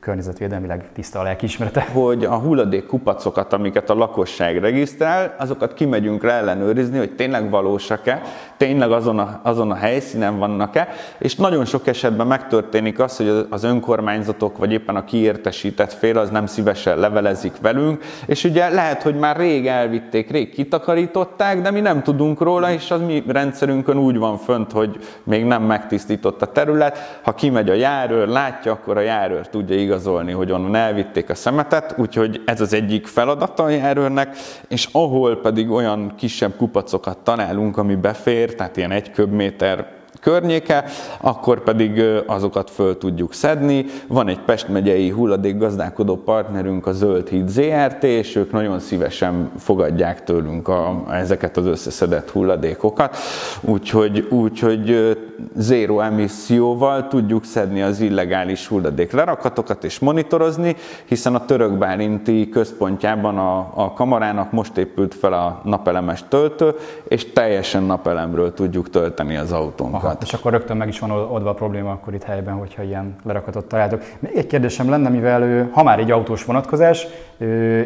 [0.00, 1.80] környezetvédelmileg tiszta a lelkiismerete.
[1.92, 8.22] Hogy a hulladék kupacokat, amiket a lakosság regisztrál, azokat kimegyünk rá ellenőrizni, hogy tényleg valósak-e,
[8.56, 13.64] tényleg azon a, azon a helyszínen vannak-e, és nagyon sok esetben megtörténik az, hogy az
[13.64, 19.14] önkormányzatok, vagy éppen a kiértesített fél az nem szívesen levelezik velünk, és ugye lehet, hogy
[19.14, 24.18] már rég elvitték, rég kitakarították, de mi nem tudunk róla, és az mi rendszerünkön úgy
[24.18, 27.20] van fönt, hogy még nem megtisztított a terület.
[27.22, 31.94] Ha kimegy a járőr, látja, akkor a járőr tudja igazolni, hogy onnan elvitték a szemetet,
[31.98, 34.36] úgyhogy ez az egyik feladata a járőrnek,
[34.68, 40.84] és ahol pedig olyan kisebb kupacokat találunk, ami befér, tehát ilyen egy köbméter környéke,
[41.20, 43.84] akkor pedig azokat föl tudjuk szedni.
[44.06, 50.24] Van egy Pest megyei hulladékgazdálkodó partnerünk, a Zöld Híd ZRT, és ők nagyon szívesen fogadják
[50.24, 53.16] tőlünk a, ezeket az összeszedett hulladékokat.
[53.60, 55.16] Úgyhogy, úgyhogy
[55.56, 63.38] zéró emisszióval tudjuk szedni az illegális hulladék lerakatokat és monitorozni, hiszen a török bálinti központjában
[63.38, 66.74] a, a kamarának most épült fel a napelemes töltő,
[67.08, 69.97] és teljesen napelemről tudjuk tölteni az autónkat.
[70.04, 73.16] Aha, és akkor rögtön meg is van oldva a probléma akkor itt helyben, hogyha ilyen
[73.24, 74.02] lerakatot találtok.
[74.18, 77.06] Még egy kérdésem lenne, mivel ha már egy autós vonatkozás,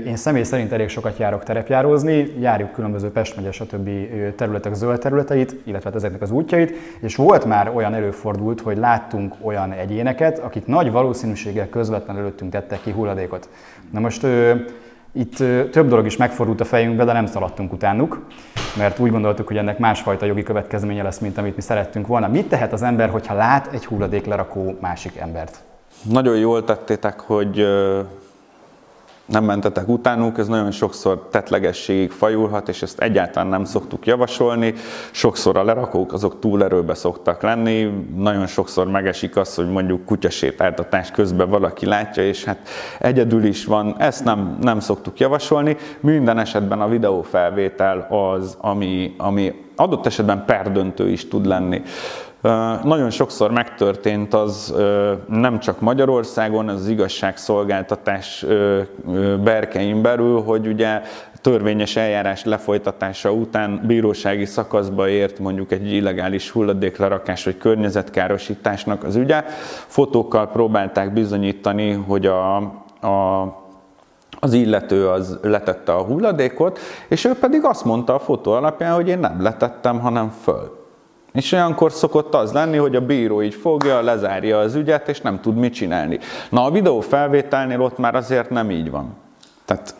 [0.06, 3.88] én személy szerint elég sokat járok terepjárózni, járjuk különböző Pest megye, stb.
[4.36, 9.34] területek zöld területeit, illetve hát ezeknek az útjait, és volt már olyan előfordult, hogy láttunk
[9.40, 13.48] olyan egyéneket, akik nagy valószínűséggel közvetlenül előttünk tettek ki hulladékot.
[13.90, 14.26] Na most
[15.12, 15.36] itt
[15.70, 18.20] több dolog is megfordult a fejünkbe, de nem szaladtunk utánuk,
[18.76, 22.28] mert úgy gondoltuk, hogy ennek másfajta jogi következménye lesz, mint amit mi szerettünk volna.
[22.28, 25.58] Mit tehet az ember, hogyha lát egy hulladéklerakó másik embert?
[26.02, 27.66] Nagyon jól tettétek, hogy
[29.32, 34.74] nem mentetek utánuk, ez nagyon sokszor tetlegességig fajulhat, és ezt egyáltalán nem szoktuk javasolni.
[35.10, 41.50] Sokszor a lerakók azok túlerőbe szoktak lenni, nagyon sokszor megesik az, hogy mondjuk kutyasétáltatás közben
[41.50, 42.68] valaki látja, és hát
[42.98, 45.76] egyedül is van, ezt nem, nem szoktuk javasolni.
[46.00, 51.82] Minden esetben a videófelvétel az, ami, ami adott esetben perdöntő is tud lenni.
[52.82, 54.74] Nagyon sokszor megtörtént az
[55.28, 58.46] nem csak Magyarországon, az igazságszolgáltatás
[59.42, 61.02] berkein belül, hogy ugye
[61.40, 69.44] törvényes eljárás lefolytatása után bírósági szakaszba ért mondjuk egy illegális hulladéklerakás vagy környezetkárosításnak az ügye.
[69.86, 73.60] Fotókkal próbálták bizonyítani, hogy a, a
[74.40, 76.78] az illető az letette a hulladékot,
[77.08, 80.81] és ő pedig azt mondta a fotó alapján, hogy én nem letettem, hanem föl.
[81.32, 85.40] És olyankor szokott az lenni, hogy a bíró így fogja, lezárja az ügyet, és nem
[85.40, 86.18] tud mit csinálni.
[86.50, 89.16] Na a videó felvételnél ott már azért nem így van.
[89.64, 89.94] Tehát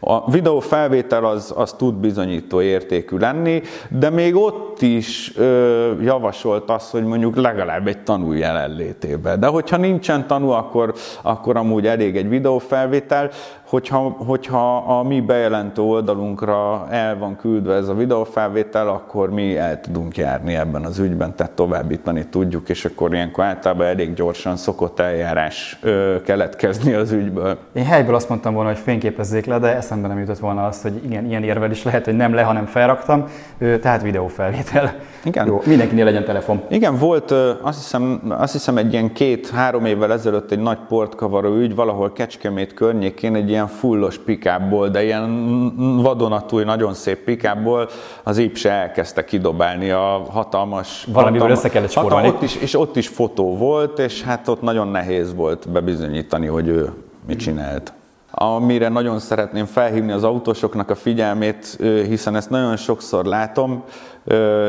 [0.00, 6.90] A videófelvétel az, az tud bizonyító értékű lenni, de még ott is ö, javasolt az,
[6.90, 9.40] hogy mondjuk legalább egy tanú jelenlétében.
[9.40, 13.30] De hogyha nincsen tanú, akkor, akkor amúgy elég egy videófelvétel
[13.70, 19.80] hogyha, hogyha a mi bejelentő oldalunkra el van küldve ez a videófelvétel, akkor mi el
[19.80, 25.00] tudunk járni ebben az ügyben, tehát továbbítani tudjuk, és akkor ilyenkor általában elég gyorsan szokott
[25.00, 27.58] eljárás ö, keletkezni az ügyből.
[27.72, 31.04] Én helyből azt mondtam volna, hogy fényképezzék le, de eszembe nem jutott volna azt, hogy
[31.04, 33.24] igen, ilyen érvel is lehet, hogy nem le, hanem felraktam,
[33.58, 34.94] ö, tehát videófelvétel.
[35.24, 35.46] Igen.
[35.46, 36.62] Jó, mindenkinél legyen telefon.
[36.68, 37.30] Igen, volt
[37.62, 42.74] azt hiszem, azt hiszem egy ilyen két-három évvel ezelőtt egy nagy portkavaró ügy, valahol Kecskemét
[42.74, 47.88] környékén egy ilyen ilyen fullos pikából, de ilyen vadonatúj, nagyon szép pikából
[48.22, 51.06] az Ipse elkezdte kidobálni a hatalmas...
[51.12, 52.28] Valamivel hatalmas, össze kellett spórolni.
[52.28, 56.68] Ott is, és ott is fotó volt, és hát ott nagyon nehéz volt bebizonyítani, hogy
[56.68, 56.90] ő
[57.26, 57.92] mit csinált.
[58.30, 63.84] Amire nagyon szeretném felhívni az autósoknak a figyelmét, hiszen ezt nagyon sokszor látom,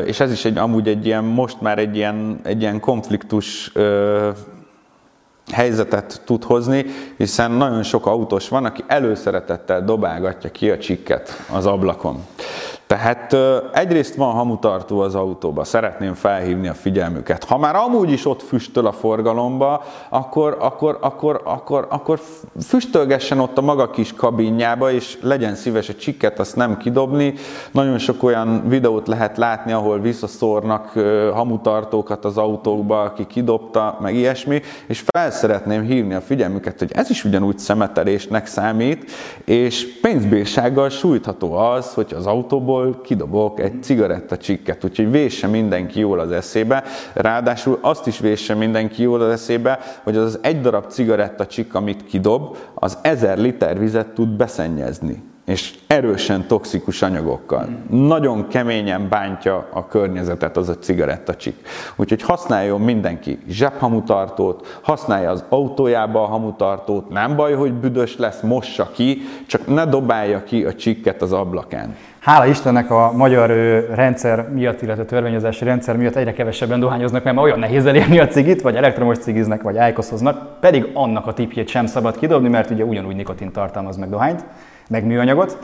[0.05, 3.71] és ez is egy, amúgy egy ilyen, most már egy ilyen, egy ilyen konfliktus
[5.51, 6.85] helyzetet tud hozni,
[7.17, 12.25] hiszen nagyon sok autós van, aki előszeretettel dobálgatja ki a csikket az ablakon.
[12.91, 13.35] Tehát
[13.73, 17.43] egyrészt van hamutartó az autóba, szeretném felhívni a figyelmüket.
[17.43, 22.19] Ha már amúgy is ott füstöl a forgalomba, akkor, akkor, akkor, akkor, akkor
[22.67, 27.33] füstölgessen ott a maga kis kabinjába, és legyen szíves a csikket, azt nem kidobni.
[27.71, 30.89] Nagyon sok olyan videót lehet látni, ahol visszaszórnak
[31.33, 37.09] hamutartókat az autókba, aki kidobta, meg ilyesmi, és fel szeretném hívni a figyelmüket, hogy ez
[37.09, 39.11] is ugyanúgy szemetelésnek számít,
[39.45, 46.19] és pénzbírsággal sújtható az, hogy az autóból abból kidobok egy cigarettacsikket, úgyhogy vésse mindenki jól
[46.19, 46.83] az eszébe.
[47.13, 52.05] Ráadásul azt is vésse mindenki jól az eszébe, hogy az, az egy darab cigarettacsik, amit
[52.05, 57.67] kidob, az ezer liter vizet tud beszennyezni és erősen toxikus anyagokkal.
[57.89, 61.67] Nagyon keményen bántja a környezetet az a cigarettacsik.
[61.95, 68.91] Úgyhogy használjon mindenki zsebhamutartót, használja az autójába a hamutartót, nem baj, hogy büdös lesz, mossa
[68.91, 71.95] ki, csak ne dobálja ki a csikket az ablakán.
[72.21, 73.49] Hála Istennek a magyar
[73.93, 78.61] rendszer miatt, illetve törvényozási rendszer miatt egyre kevesebben dohányoznak, mert olyan nehéz elérni a cigit,
[78.61, 83.15] vagy elektromos cigiznek, vagy ájkoszoznak, pedig annak a tipjét sem szabad kidobni, mert ugye ugyanúgy
[83.15, 84.43] nikotin tartalmaz meg dohányt
[84.89, 85.57] meg műanyagot.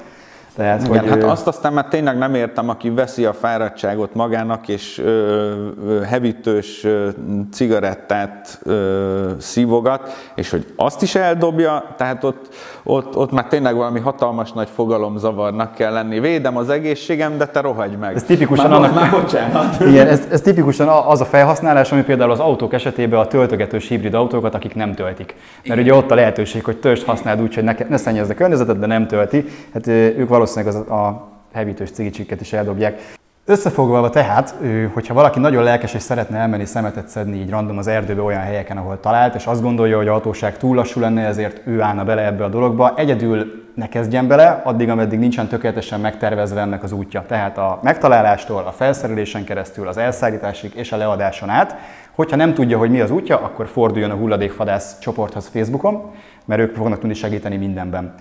[0.57, 1.27] Tehát, Igen, hogy hát ő...
[1.27, 5.51] azt aztán már tényleg nem értem, aki veszi a fáradtságot magának, és ö,
[5.87, 7.07] ö, hevítős ö,
[7.51, 12.47] cigarettát ö, szívogat, és hogy azt is eldobja, tehát ott,
[12.83, 16.19] ott, ott már tényleg valami hatalmas nagy fogalomzavarnak kell lenni.
[16.19, 18.15] Védem az egészségem, de te rohagy meg.
[18.15, 19.79] Ez tipikusan már, annak, már bocsánat.
[19.89, 24.13] Igen, ez, ez tipikusan az a felhasználás, ami például az autók esetében a töltögetős hibrid
[24.13, 25.35] autókat, akik nem töltik.
[25.67, 28.79] Mert ugye ott a lehetőség, hogy töltsd használd úgy, hogy ne, ne szennyezd a környezetet,
[28.79, 29.45] de nem tölti.
[29.73, 33.15] Hát ők valószínűleg az a hevítős cigicsikket is eldobják.
[33.45, 34.55] Összefoglalva tehát,
[34.93, 38.77] hogyha valaki nagyon lelkes és szeretne elmenni szemetet szedni így random az erdőbe olyan helyeken,
[38.77, 42.25] ahol talált, és azt gondolja, hogy a hatóság túl lassú lenne, ezért ő állna bele
[42.25, 47.23] ebbe a dologba, egyedül ne kezdjen bele, addig, ameddig nincsen tökéletesen megtervezve ennek az útja.
[47.27, 51.75] Tehát a megtalálástól, a felszerelésen keresztül, az elszállításig és a leadáson át.
[52.15, 56.11] Hogyha nem tudja, hogy mi az útja, akkor forduljon a hulladékfadász csoporthoz Facebookon,
[56.45, 58.15] mert ők fognak tudni segíteni mindenben.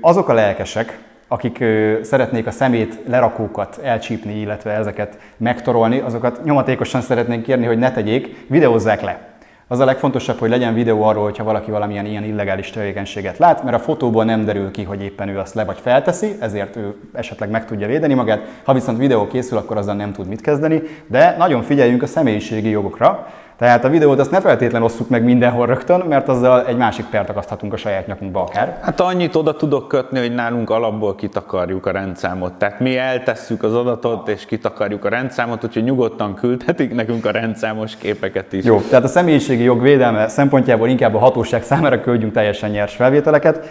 [0.00, 1.64] Azok a lelkesek, akik
[2.02, 8.46] szeretnék a szemét lerakókat elcsípni, illetve ezeket megtorolni, azokat nyomatékosan szeretnénk kérni, hogy ne tegyék,
[8.48, 9.32] videózzák le.
[9.68, 13.76] Az a legfontosabb, hogy legyen videó arról, hogyha valaki valamilyen ilyen illegális tevékenységet lát, mert
[13.76, 17.50] a fotóból nem derül ki, hogy éppen ő azt le vagy felteszi, ezért ő esetleg
[17.50, 18.60] meg tudja védeni magát.
[18.64, 22.68] Ha viszont videó készül, akkor azzal nem tud mit kezdeni, de nagyon figyeljünk a személyiségi
[22.68, 23.26] jogokra,
[23.58, 27.28] tehát a videót azt ne feltétlenül osszuk meg mindenhol rögtön, mert azzal egy másik pert
[27.28, 28.78] akaszthatunk a saját nyakunkba akár.
[28.82, 32.52] Hát annyit oda tudok kötni, hogy nálunk alapból kitakarjuk a rendszámot.
[32.52, 37.96] Tehát mi eltesszük az adatot és kitakarjuk a rendszámot, úgyhogy nyugodtan küldhetik nekünk a rendszámos
[37.96, 38.64] képeket is.
[38.64, 43.68] Jó, tehát a személyiségi jog védelme szempontjából inkább a hatóság számára küldjünk teljesen nyers felvételeket,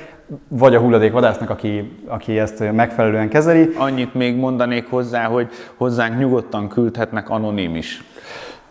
[0.47, 3.69] vagy a hulladékvadásznak, aki, aki ezt megfelelően kezeli.
[3.77, 8.03] Annyit még mondanék hozzá, hogy hozzánk nyugodtan küldhetnek anonim is.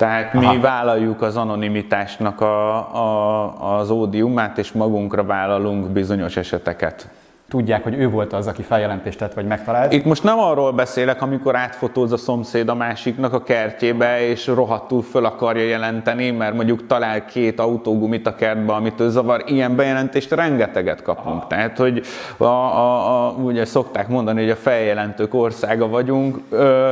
[0.02, 0.52] Tehát Aha.
[0.52, 7.08] mi vállaljuk az anonimitásnak a, a, az ódiumát, és magunkra vállalunk bizonyos eseteket
[7.52, 9.92] tudják, hogy ő volt az, aki feljelentést tett, vagy megtalált.
[9.92, 15.02] Itt most nem arról beszélek, amikor átfotóz a szomszéd a másiknak a kertjébe, és rohadtul
[15.02, 19.42] föl akarja jelenteni, mert mondjuk talál két autógumit a kertbe, amit ő zavar.
[19.46, 21.36] Ilyen bejelentést rengeteget kapunk.
[21.36, 21.46] Aha.
[21.46, 22.02] Tehát, hogy
[22.36, 26.38] a, a, a, ugye szokták mondani, hogy a feljelentők országa vagyunk.
[26.50, 26.90] Ö,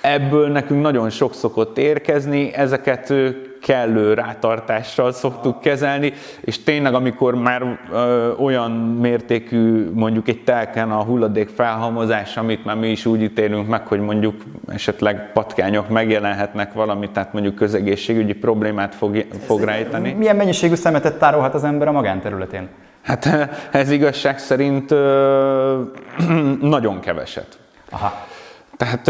[0.00, 3.12] ebből nekünk nagyon sok szokott érkezni, ezeket
[3.68, 11.02] kellő rátartással szoktuk kezelni, és tényleg amikor már ö, olyan mértékű mondjuk egy telken a
[11.02, 14.34] hulladék felhalmozás, amit már mi is úgy ítélünk meg, hogy mondjuk
[14.68, 20.12] esetleg patkányok megjelenhetnek valamit, tehát mondjuk közegészségügyi problémát fog, fog rejteni.
[20.12, 22.68] Milyen mennyiségű szemetet tárolhat az ember a magánterületén?
[23.02, 23.28] Hát
[23.70, 25.82] ez igazság szerint ö,
[26.60, 27.58] nagyon keveset.
[27.90, 28.26] Aha.
[28.78, 29.02] Tehát,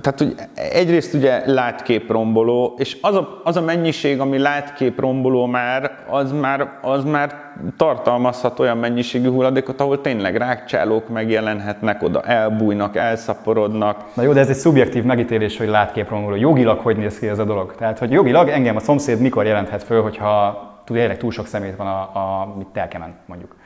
[0.00, 6.32] tehát hogy egyrészt ugye látképromboló, és az a, az a mennyiség, ami látképromboló már, az
[6.32, 14.04] már, az már tartalmazhat olyan mennyiségű hulladékot, ahol tényleg rákcsálók megjelenhetnek, oda elbújnak, elszaporodnak.
[14.14, 16.34] Na jó, de ez egy szubjektív megítélés, hogy látképromboló.
[16.34, 17.74] Jogilag hogy néz ki ez a dolog?
[17.74, 21.86] Tehát, hogy jogilag engem a szomszéd mikor jelenthet föl, hogyha tényleg túl sok szemét van
[21.86, 23.56] a, a telkemen, mondjuk.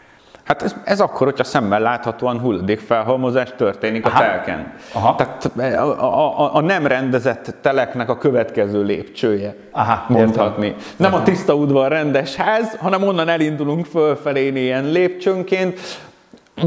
[0.49, 4.19] Hát ez, ez akkor, hogyha szemmel láthatóan hulladékfelhalmozás történik Aha.
[4.19, 4.73] a telken.
[4.93, 5.15] Aha.
[5.15, 10.67] Tehát a, a, a, a nem rendezett teleknek a következő lépcsője, Aha, mondhatni.
[10.67, 10.83] Értem.
[10.97, 15.81] Nem a tiszta udvar rendes ház, hanem onnan elindulunk fölfelé ilyen lépcsőnként,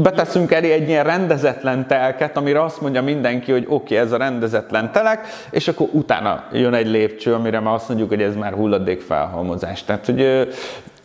[0.02, 4.16] beteszünk elé egy ilyen rendezetlen telket, amire azt mondja mindenki, hogy oké, okay, ez a
[4.16, 8.52] rendezetlen telek, és akkor utána jön egy lépcső, amire már azt mondjuk, hogy ez már
[8.52, 9.84] hulladékfelhalmozás.
[9.84, 10.48] Tehát, hogy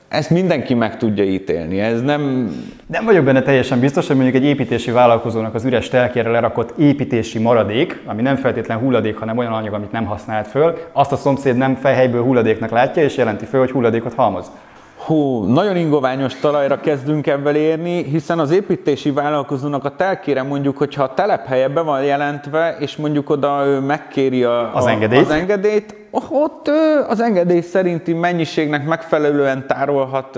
[0.10, 2.52] ezt mindenki meg tudja ítélni, ez nem...
[2.88, 7.39] Nem vagyok benne teljesen biztos, hogy mondjuk egy építési vállalkozónak az üres telkére lerakott építési
[7.39, 11.58] maradék, ami nem feltétlen hulladék, hanem olyan anyag, amit nem használt föl, azt a szomszéd
[11.58, 14.52] nem fejhelyből hulladéknak látja, és jelenti föl, hogy hulladékot halmoz.
[14.98, 21.04] Hú, nagyon ingoványos talajra kezdünk ebből érni, hiszen az építési vállalkozónak a telkére mondjuk, hogyha
[21.04, 25.22] a telephelye be van jelentve, és mondjuk oda ő megkéri a, az, engedélyt.
[25.22, 26.72] az engedélyt, ott
[27.08, 30.36] az engedély szerinti mennyiségnek megfelelően tárolhat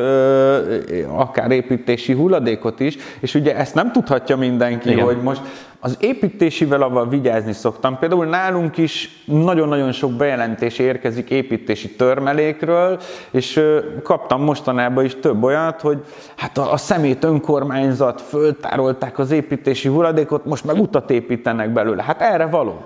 [1.08, 5.05] akár építési hulladékot is, és ugye ezt nem tudhatja mindenki, Igen.
[5.05, 5.41] hogy most
[5.82, 7.99] az építésivel avval vigyázni szoktam.
[7.99, 12.99] Például nálunk is nagyon-nagyon sok bejelentés érkezik építési törmelékről,
[13.32, 13.62] és
[14.03, 16.03] kaptam mostanában is több olyat, hogy
[16.36, 22.03] hát a, a szemét önkormányzat föltárolták az építési hulladékot, most meg utat építenek belőle.
[22.03, 22.86] Hát erre való.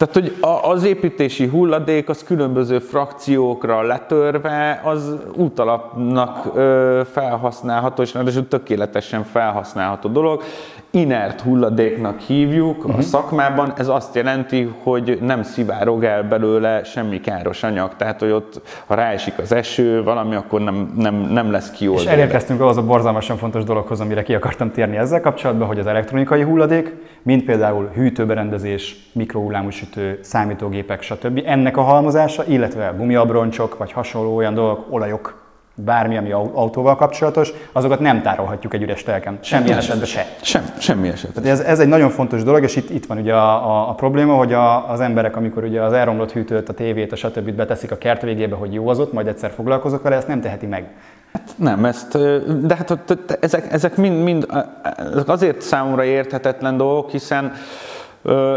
[0.00, 6.58] Tehát, hogy az építési hulladék az különböző frakciókra letörve, az útalapnak
[7.12, 10.42] felhasználható, és ráadásul tökéletesen felhasználható dolog.
[10.92, 12.92] Inert hulladéknak hívjuk uh-huh.
[12.92, 13.00] a mhm.
[13.00, 18.60] szakmában, ez azt jelenti, hogy nem szivárog el belőle semmi káros anyag, tehát hogy ott,
[18.86, 22.02] ha ráesik az eső, valami, akkor nem, nem, nem lesz kioldva.
[22.02, 25.86] És elérkeztünk ahhoz a borzalmasan fontos dologhoz, amire ki akartam térni ezzel kapcsolatban, hogy az
[25.86, 31.42] elektronikai hulladék, mint például hűtőberendezés, mikrohullámú sütő, számítógépek, stb.
[31.44, 35.39] Ennek a halmozása, illetve gumiabroncsok, vagy hasonló olyan dolgok, olajok,
[35.84, 39.38] bármi, ami autóval kapcsolatos, azokat nem tárolhatjuk egy üres telken.
[39.40, 40.26] Semmi esetben se.
[40.40, 41.44] Sem, semmi esetben.
[41.44, 44.34] Ez, ez egy nagyon fontos dolog, és itt, itt van ugye a, a, a probléma,
[44.34, 47.50] hogy a, az emberek, amikor ugye az elromlott hűtőt, a tévét, a stb.
[47.50, 50.66] beteszik a kert végébe, hogy jó az ott, majd egyszer foglalkozok vele, ezt nem teheti
[50.66, 50.88] meg.
[51.32, 52.18] Hát nem, ezt,
[52.66, 54.46] de hát ezek, ezek mind, mind
[55.12, 57.52] ezek azért számomra érthetetlen dolgok, hiszen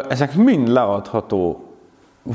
[0.09, 1.72] ezek mind leadható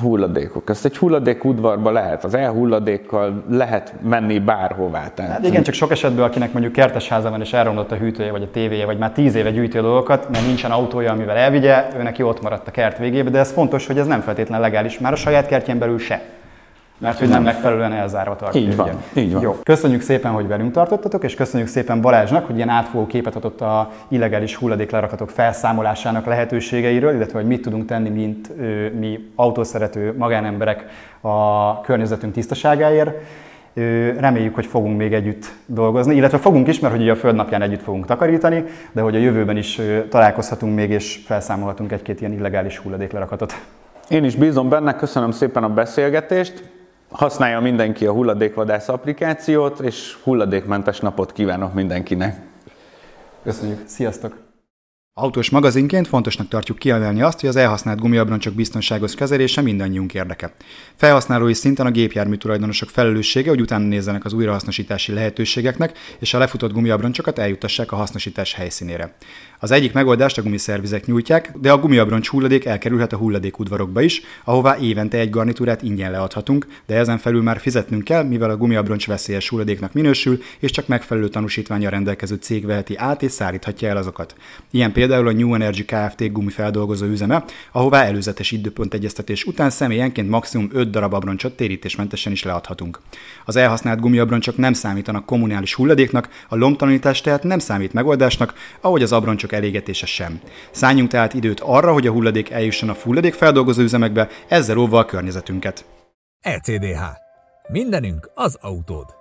[0.00, 0.70] hulladékok.
[0.70, 5.08] Ezt egy hulladék udvarba lehet, az elhulladékkal lehet menni bárhová.
[5.14, 5.32] Tehát...
[5.32, 8.50] Hát igen, csak sok esetben, akinek mondjuk kertesháza van és elromlott a hűtője, vagy a
[8.50, 12.42] tévéje, vagy már tíz éve gyűjti a dolgokat, mert nincsen autója, amivel elvigye, őnek ott
[12.42, 15.46] maradt a kert végébe, de ez fontos, hogy ez nem feltétlenül legális, már a saját
[15.46, 16.22] kertjén belül se.
[16.98, 18.60] Mert hogy nem megfelelően elzárva tartja.
[18.60, 19.22] Így van, ugye.
[19.22, 19.42] így van.
[19.42, 19.56] Jó.
[19.62, 23.90] Köszönjük szépen, hogy velünk tartottatok, és köszönjük szépen Balázsnak, hogy ilyen átfogó képet adott a
[24.08, 30.84] illegális hulladéklerakatok felszámolásának lehetőségeiről, illetve hogy mit tudunk tenni, mint ö, mi autószerető magánemberek
[31.20, 33.10] a környezetünk tisztaságáért.
[34.18, 37.82] Reméljük, hogy fogunk még együtt dolgozni, illetve fogunk is, mert hogy ugye a Földnapján együtt
[37.82, 39.80] fogunk takarítani, de hogy a jövőben is
[40.10, 43.54] találkozhatunk még, és felszámolhatunk egy-két ilyen illegális hulladéklerakatot.
[44.08, 46.62] Én is bízom benne, köszönöm szépen a beszélgetést.
[47.10, 52.40] Használja mindenki a hulladékvadász applikációt, és hulladékmentes napot kívánok mindenkinek.
[53.42, 54.47] Köszönjük, sziasztok!
[55.20, 60.52] Autós magazinként fontosnak tartjuk kiemelni azt, hogy az elhasznált gumiabroncsok biztonságos kezelése mindannyiunk érdeke.
[60.94, 66.72] Felhasználói szinten a gépjármű tulajdonosok felelőssége, hogy utána nézzenek az újrahasznosítási lehetőségeknek, és a lefutott
[66.72, 69.14] gumiabroncsokat eljutassák a hasznosítás helyszínére.
[69.60, 74.76] Az egyik megoldást a gumiszervizek nyújtják, de a gumiabroncs hulladék elkerülhet a hulladékudvarokba is, ahová
[74.76, 79.48] évente egy garnitúrát ingyen leadhatunk, de ezen felül már fizetnünk kell, mivel a gumiabroncs veszélyes
[79.48, 84.34] hulladéknak minősül, és csak megfelelő tanúsítványa rendelkező cég veheti át és szállíthatja el azokat.
[84.70, 86.32] Ilyen például a New Energy Kft.
[86.32, 93.00] gumifeldolgozó üzeme, ahová előzetes időpont egyeztetés után személyenként maximum 5 darab abroncsot térítésmentesen is leadhatunk.
[93.44, 99.12] Az elhasznált gumiabroncsok nem számítanak kommunális hulladéknak, a lomtalanítás tehát nem számít megoldásnak, ahogy az
[99.12, 100.40] abroncsok elégetése sem.
[100.70, 105.84] Szálljunk tehát időt arra, hogy a hulladék eljusson a hulladékfeldolgozó üzemekbe, ezzel óvva a környezetünket.
[106.40, 107.00] ECDH.
[107.68, 109.17] Mindenünk az autód.